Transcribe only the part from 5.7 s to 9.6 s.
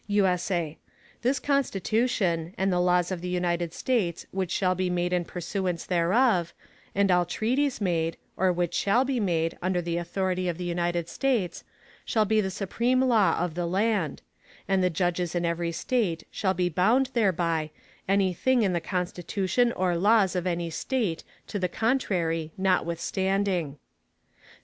thereof; and all Treaties made, or which shall be made,